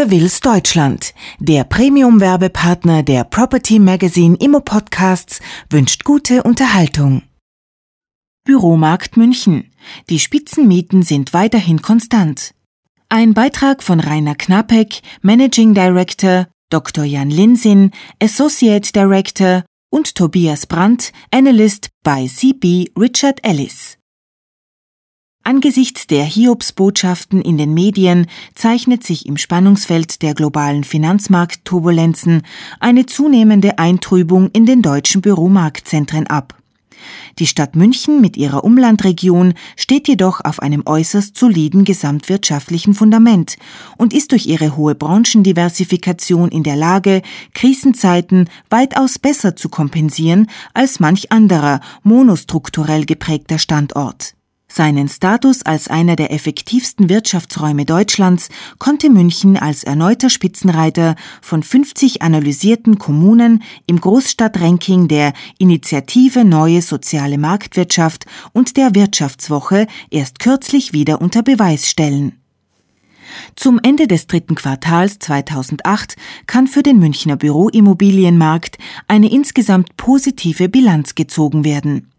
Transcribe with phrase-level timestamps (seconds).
[0.00, 7.20] Savills Deutschland, der Premium-Werbepartner der Property Magazine Immo Podcasts, wünscht gute Unterhaltung.
[8.44, 9.70] Büromarkt München.
[10.08, 12.54] Die Spitzenmieten sind weiterhin konstant.
[13.10, 17.04] Ein Beitrag von Rainer Knapek, Managing Director, Dr.
[17.04, 17.90] Jan Linsin,
[18.22, 23.99] Associate Director und Tobias Brandt, Analyst bei CB Richard Ellis.
[25.42, 32.42] Angesichts der Hiobsbotschaften in den Medien zeichnet sich im Spannungsfeld der globalen Finanzmarktturbulenzen
[32.78, 36.60] eine zunehmende Eintrübung in den deutschen Büromarktzentren ab.
[37.38, 43.56] Die Stadt München mit ihrer Umlandregion steht jedoch auf einem äußerst soliden gesamtwirtschaftlichen Fundament
[43.96, 47.22] und ist durch ihre hohe Branchendiversifikation in der Lage,
[47.54, 54.34] Krisenzeiten weitaus besser zu kompensieren als manch anderer monostrukturell geprägter Standort.
[54.72, 62.22] Seinen Status als einer der effektivsten Wirtschaftsräume Deutschlands konnte München als erneuter Spitzenreiter von 50
[62.22, 71.20] analysierten Kommunen im Großstadtranking der Initiative Neue Soziale Marktwirtschaft und der Wirtschaftswoche erst kürzlich wieder
[71.20, 72.38] unter Beweis stellen.
[73.56, 76.14] Zum Ende des dritten Quartals 2008
[76.46, 82.10] kann für den Münchner Büroimmobilienmarkt eine insgesamt positive Bilanz gezogen werden.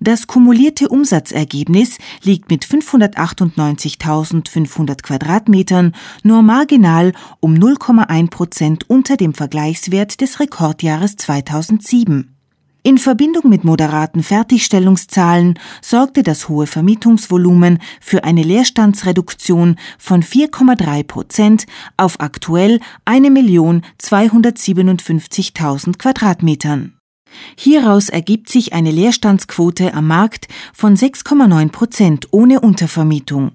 [0.00, 10.20] Das kumulierte Umsatzergebnis liegt mit 598.500 Quadratmetern nur marginal um 0,1 Prozent unter dem Vergleichswert
[10.20, 12.34] des Rekordjahres 2007.
[12.84, 21.66] In Verbindung mit moderaten Fertigstellungszahlen sorgte das hohe Vermietungsvolumen für eine Leerstandsreduktion von 4,3 Prozent
[21.96, 26.97] auf aktuell 1.257.000 Quadratmetern.
[27.56, 33.52] Hieraus ergibt sich eine Leerstandsquote am Markt von 6,9 Prozent ohne Untervermietung.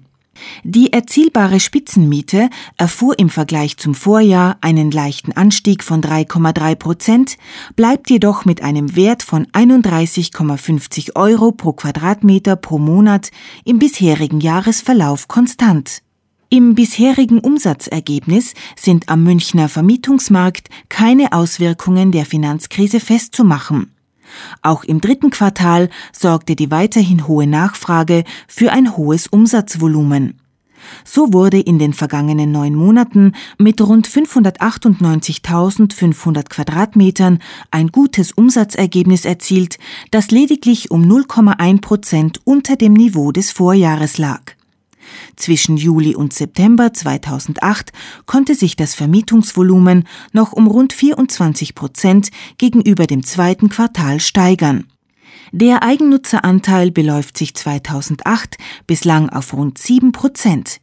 [0.62, 7.36] Die erzielbare Spitzenmiete erfuhr im Vergleich zum Vorjahr einen leichten Anstieg von 3,3 Prozent,
[7.76, 13.30] bleibt jedoch mit einem Wert von 31,50 Euro pro Quadratmeter pro Monat
[13.64, 16.03] im bisherigen Jahresverlauf konstant.
[16.56, 23.90] Im bisherigen Umsatzergebnis sind am Münchner Vermietungsmarkt keine Auswirkungen der Finanzkrise festzumachen.
[24.62, 30.38] Auch im dritten Quartal sorgte die weiterhin hohe Nachfrage für ein hohes Umsatzvolumen.
[31.04, 37.40] So wurde in den vergangenen neun Monaten mit rund 598.500 Quadratmetern
[37.72, 39.78] ein gutes Umsatzergebnis erzielt,
[40.12, 44.53] das lediglich um 0,1 Prozent unter dem Niveau des Vorjahres lag.
[45.36, 47.92] Zwischen Juli und September 2008
[48.26, 54.84] konnte sich das Vermietungsvolumen noch um rund 24 Prozent gegenüber dem zweiten Quartal steigern.
[55.52, 60.80] Der Eigennutzeranteil beläuft sich 2008 bislang auf rund 7 Prozent.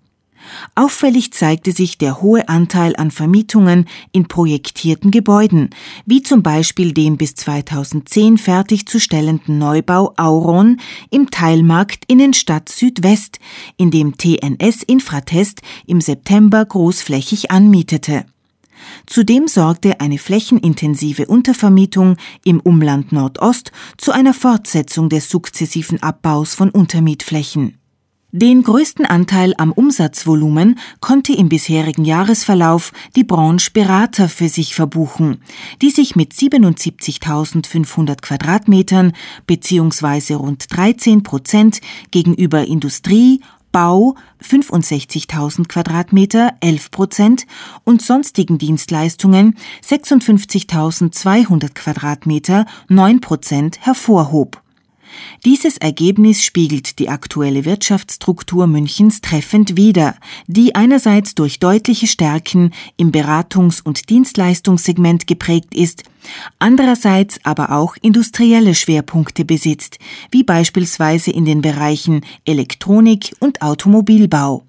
[0.76, 5.70] Auffällig zeigte sich der hohe Anteil an Vermietungen in projektierten Gebäuden,
[6.06, 10.80] wie zum Beispiel dem bis 2010 fertigzustellenden Neubau Auron
[11.10, 13.40] im Teilmarkt Innenstadt Südwest,
[13.78, 18.26] in dem TNS Infratest im September großflächig anmietete.
[19.06, 26.70] Zudem sorgte eine flächenintensive Untervermietung im Umland Nordost zu einer Fortsetzung des sukzessiven Abbaus von
[26.70, 27.81] Untermietflächen.
[28.34, 35.42] Den größten Anteil am Umsatzvolumen konnte im bisherigen Jahresverlauf die Branche Berater für sich verbuchen,
[35.82, 39.12] die sich mit 77.500 Quadratmetern
[39.48, 40.36] bzw.
[40.36, 41.82] rund 13 Prozent
[42.12, 43.42] gegenüber Industrie,
[43.74, 47.46] Bau 65.000 Quadratmeter 11 Prozent
[47.84, 54.62] und sonstigen Dienstleistungen 56.200 Quadratmeter 9 Prozent hervorhob.
[55.46, 60.16] Dieses Ergebnis spiegelt die aktuelle Wirtschaftsstruktur Münchens treffend wider,
[60.48, 66.04] die einerseits durch deutliche Stärken im Beratungs- und Dienstleistungssegment geprägt ist,
[66.60, 70.00] andererseits aber auch industrielle Schwerpunkte besitzt,
[70.32, 74.64] wie beispielsweise in den Bereichen Elektronik und Automobilbau.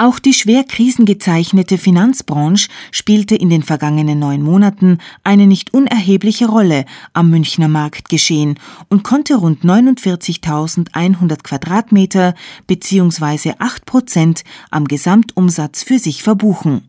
[0.00, 6.84] Auch die schwer krisengezeichnete Finanzbranche spielte in den vergangenen neun Monaten eine nicht unerhebliche Rolle
[7.14, 12.36] am Münchner Marktgeschehen und konnte rund 49.100 Quadratmeter
[12.68, 13.54] bzw.
[13.58, 16.82] 8 Prozent am Gesamtumsatz für sich verbuchen.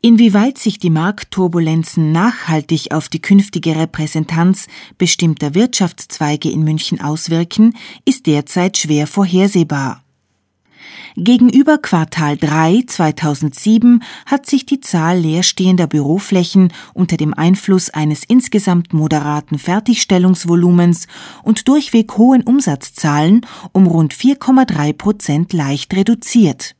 [0.00, 4.68] Inwieweit sich die Marktturbulenzen nachhaltig auf die künftige Repräsentanz
[4.98, 7.74] bestimmter Wirtschaftszweige in München auswirken,
[8.04, 10.04] ist derzeit schwer vorhersehbar.
[11.16, 18.92] Gegenüber Quartal 3 2007 hat sich die Zahl leerstehender Büroflächen unter dem Einfluss eines insgesamt
[18.92, 21.06] moderaten Fertigstellungsvolumens
[21.42, 23.42] und durchweg hohen Umsatzzahlen
[23.72, 26.74] um rund 4,3 Prozent leicht reduziert.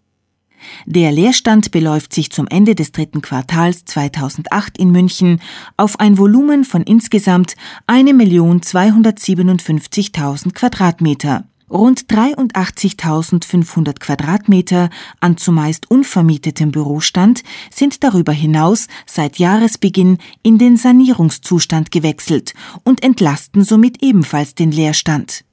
[0.87, 5.41] Der Leerstand beläuft sich zum Ende des dritten Quartals 2008 in München
[5.77, 7.55] auf ein Volumen von insgesamt
[7.87, 11.45] 1.257.000 Quadratmeter.
[11.71, 14.89] Rund 83.500 Quadratmeter
[15.21, 22.55] an zumeist unvermietetem Bürostand sind darüber hinaus seit Jahresbeginn in den Sanierungszustand gewechselt
[22.85, 25.45] und entlasten somit ebenfalls den Leerstand.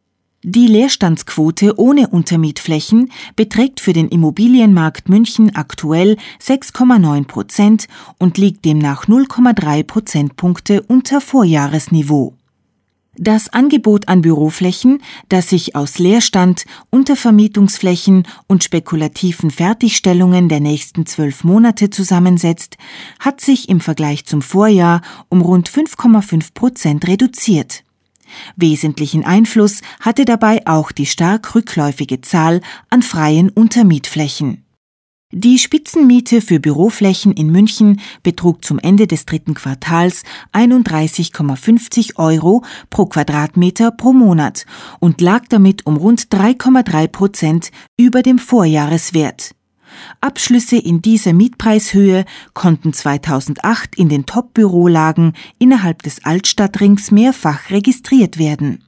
[0.48, 7.88] Die Leerstandsquote ohne Untermietflächen beträgt für den Immobilienmarkt München aktuell 6,9 Prozent
[8.20, 12.36] und liegt demnach 0,3 Prozentpunkte unter Vorjahresniveau.
[13.18, 21.46] Das Angebot an Büroflächen, das sich aus Leerstand, Untervermietungsflächen und spekulativen Fertigstellungen der nächsten zwölf
[21.46, 22.78] Monate zusammensetzt,
[23.20, 27.84] hat sich im Vergleich zum Vorjahr um rund 5,5 Prozent reduziert.
[28.58, 32.60] Wesentlichen Einfluss hatte dabei auch die stark rückläufige Zahl
[32.90, 34.65] an freien Untermietflächen.
[35.32, 40.24] Die Spitzenmiete für Büroflächen in München betrug zum Ende des dritten Quartals
[40.54, 44.68] 31,50 Euro pro Quadratmeter pro Monat
[45.00, 49.56] und lag damit um rund 3,3 Prozent über dem Vorjahreswert.
[50.22, 58.84] Abschlüsse in dieser Mietpreishöhe konnten 2008 in den Top-Bürolagen innerhalb des Altstadtrings mehrfach registriert werden.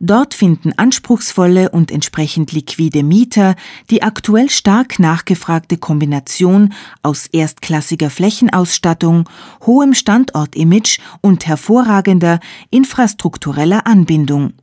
[0.00, 3.54] Dort finden anspruchsvolle und entsprechend liquide Mieter
[3.90, 6.72] die aktuell stark nachgefragte Kombination
[7.02, 9.28] aus erstklassiger Flächenausstattung,
[9.66, 12.40] hohem Standortimage und hervorragender
[12.70, 14.54] infrastruktureller Anbindung.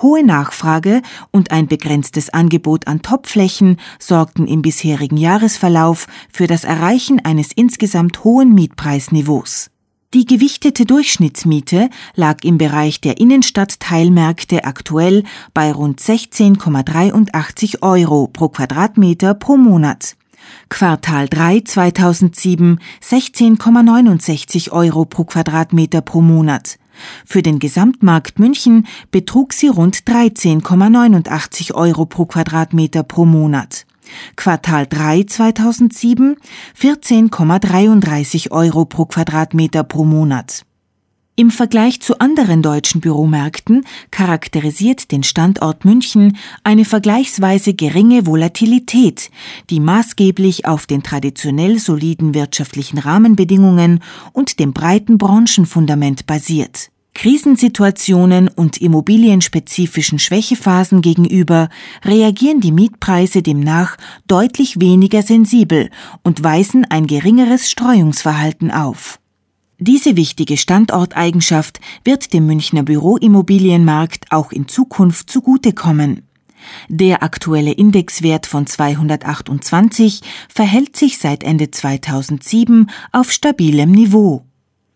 [0.00, 7.24] Hohe Nachfrage und ein begrenztes Angebot an Topflächen sorgten im bisherigen Jahresverlauf für das Erreichen
[7.24, 9.70] eines insgesamt hohen Mietpreisniveaus.
[10.14, 15.24] Die gewichtete Durchschnittsmiete lag im Bereich der Innenstadtteilmärkte aktuell
[15.54, 20.14] bei rund 16,83 Euro pro Quadratmeter pro Monat.
[20.68, 26.78] Quartal 3 2007 16,69 Euro pro Quadratmeter pro Monat.
[27.26, 33.84] Für den Gesamtmarkt München betrug sie rund 13,89 Euro pro Quadratmeter pro Monat.
[34.36, 36.36] Quartal 3 2007
[36.78, 40.64] 14,33 Euro pro Quadratmeter pro Monat.
[41.36, 49.32] Im Vergleich zu anderen deutschen Büromärkten charakterisiert den Standort München eine vergleichsweise geringe Volatilität,
[49.68, 53.98] die maßgeblich auf den traditionell soliden wirtschaftlichen Rahmenbedingungen
[54.32, 56.90] und dem breiten Branchenfundament basiert.
[57.14, 61.68] Krisensituationen und immobilienspezifischen Schwächephasen gegenüber
[62.04, 63.96] reagieren die Mietpreise demnach
[64.26, 65.90] deutlich weniger sensibel
[66.22, 69.20] und weisen ein geringeres Streuungsverhalten auf.
[69.78, 76.22] Diese wichtige Standorteigenschaft wird dem Münchner Büroimmobilienmarkt auch in Zukunft zugutekommen.
[76.88, 84.44] Der aktuelle Indexwert von 228 verhält sich seit Ende 2007 auf stabilem Niveau.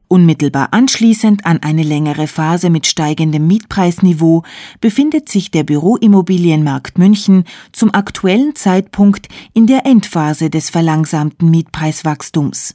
[0.09, 4.43] Unmittelbar anschließend an eine längere Phase mit steigendem Mietpreisniveau
[4.81, 12.75] befindet sich der Büroimmobilienmarkt München zum aktuellen Zeitpunkt in der Endphase des verlangsamten Mietpreiswachstums.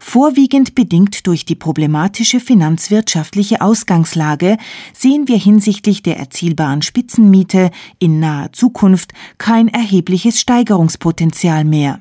[0.00, 4.56] Vorwiegend bedingt durch die problematische finanzwirtschaftliche Ausgangslage
[4.92, 7.70] sehen wir hinsichtlich der erzielbaren Spitzenmiete
[8.00, 12.00] in naher Zukunft kein erhebliches Steigerungspotenzial mehr.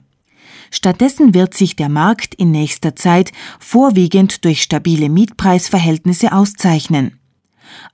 [0.72, 7.20] Stattdessen wird sich der Markt in nächster Zeit vorwiegend durch stabile Mietpreisverhältnisse auszeichnen.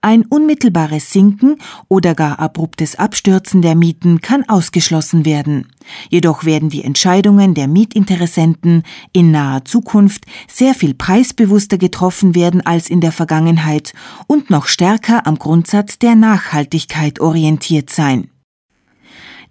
[0.02, 1.58] Ein unmittelbares Sinken
[1.88, 5.68] oder gar abruptes Abstürzen der Mieten kann ausgeschlossen werden.
[6.10, 12.90] Jedoch werden die Entscheidungen der Mietinteressenten in naher Zukunft sehr viel preisbewusster getroffen werden als
[12.90, 13.94] in der Vergangenheit
[14.28, 18.30] und noch stärker am Grundsatz der Nachhaltigkeit orientiert sein.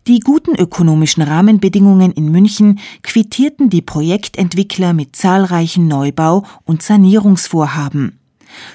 [0.06, 8.18] Die guten ökonomischen Rahmenbedingungen in München quittierten die Projektentwickler mit zahlreichen Neubau- und Sanierungsvorhaben.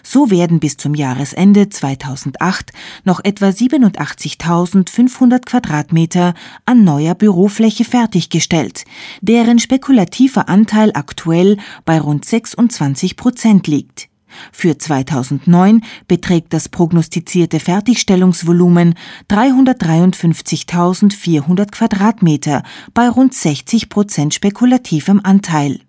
[0.01, 2.71] So werden bis zum Jahresende 2008
[3.03, 6.33] noch etwa 87.500 Quadratmeter
[6.65, 8.85] an neuer Bürofläche fertiggestellt,
[9.21, 14.08] deren spekulativer Anteil aktuell bei rund 26 Prozent liegt.
[14.51, 18.93] Für 2009 beträgt das prognostizierte Fertigstellungsvolumen
[19.29, 25.79] 353.400 Quadratmeter bei rund 60 Prozent spekulativem Anteil.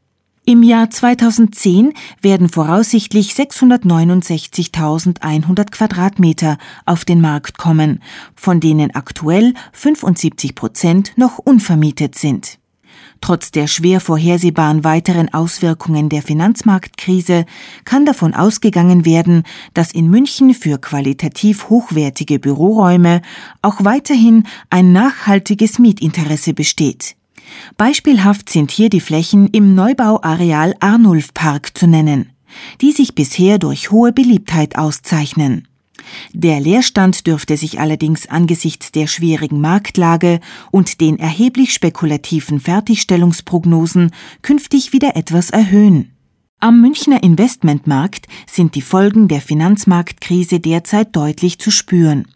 [0.47, 1.93] Im Jahr 2010
[2.23, 6.57] werden voraussichtlich 669.100 Quadratmeter
[6.87, 8.01] auf den Markt kommen,
[8.35, 12.60] von denen aktuell 75 Prozent noch unvermietet sind.
[13.21, 17.45] Trotz der schwer vorhersehbaren weiteren Auswirkungen der Finanzmarktkrise
[17.85, 19.43] kann davon ausgegangen werden,
[19.75, 23.21] dass in München für qualitativ hochwertige Büroräume
[23.61, 27.17] auch weiterhin ein nachhaltiges Mietinteresse besteht.
[27.77, 32.33] Beispielhaft sind hier die Flächen im Neubauareal Arnulf Park zu nennen,
[32.81, 35.69] die sich bisher durch hohe Beliebtheit auszeichnen.
[36.33, 40.41] Der Leerstand dürfte sich allerdings angesichts der schwierigen Marktlage
[40.71, 44.11] und den erheblich spekulativen Fertigstellungsprognosen
[44.43, 46.13] künftig wieder etwas erhöhen.
[46.59, 52.27] Am Münchner Investmentmarkt sind die Folgen der Finanzmarktkrise derzeit deutlich zu spüren.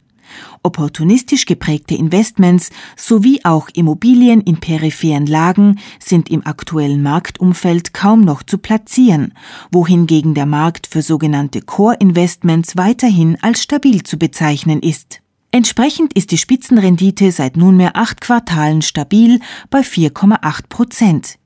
[0.62, 8.42] Opportunistisch geprägte Investments sowie auch Immobilien in peripheren Lagen sind im aktuellen Marktumfeld kaum noch
[8.42, 9.34] zu platzieren,
[9.70, 15.20] wohingegen der Markt für sogenannte Core-Investments weiterhin als stabil zu bezeichnen ist.
[15.50, 19.38] Entsprechend ist die Spitzenrendite seit nunmehr acht Quartalen stabil
[19.70, 21.38] bei 4,8 Prozent.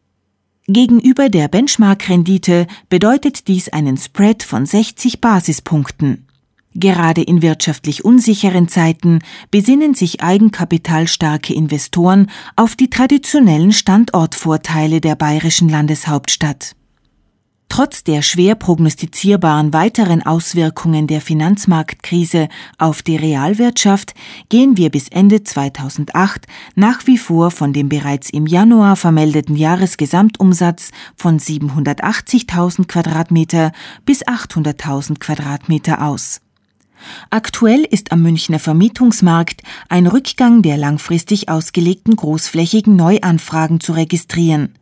[0.67, 6.28] Gegenüber der Benchmark-Rendite bedeutet dies einen Spread von 60 Basispunkten.
[6.81, 9.19] Gerade in wirtschaftlich unsicheren Zeiten
[9.51, 16.77] besinnen sich eigenkapitalstarke Investoren auf die traditionellen Standortvorteile der bayerischen Landeshauptstadt.
[17.69, 24.15] Trotz der schwer prognostizierbaren weiteren Auswirkungen der Finanzmarktkrise auf die Realwirtschaft
[24.49, 30.93] gehen wir bis Ende 2008 nach wie vor von dem bereits im Januar vermeldeten Jahresgesamtumsatz
[31.17, 33.73] von 780.000 Quadratmeter
[34.07, 36.41] bis 800.000 Quadratmeter aus.
[37.31, 44.75] Aktuell ist am Münchner Vermietungsmarkt ein Rückgang der langfristig ausgelegten großflächigen Neuanfragen zu registrieren,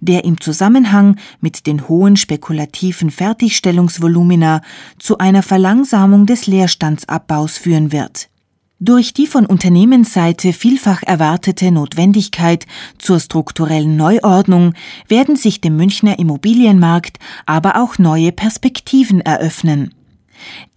[0.00, 4.62] der im Zusammenhang mit den hohen spekulativen Fertigstellungsvolumina
[4.98, 8.28] zu einer Verlangsamung des Leerstandsabbaus führen wird.
[8.84, 12.66] Durch die von Unternehmensseite vielfach erwartete Notwendigkeit
[12.98, 14.74] zur strukturellen Neuordnung
[15.06, 19.94] werden sich dem Münchner Immobilienmarkt aber auch neue Perspektiven eröffnen.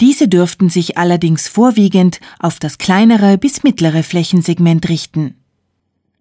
[0.01, 5.35] Diese dürften sich allerdings vorwiegend auf das kleinere bis mittlere Flächensegment richten.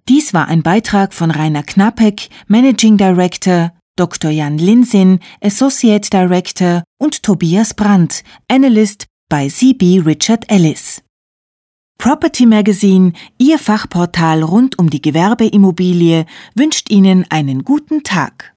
[0.09, 4.31] Dies war ein Beitrag von Rainer Knapek, Managing Director, Dr.
[4.31, 11.01] Jan Linsin, Associate Director und Tobias Brandt, Analyst bei CB Richard Ellis.
[11.97, 18.53] Property Magazine, Ihr Fachportal rund um die Gewerbeimmobilie, wünscht Ihnen einen guten Tag.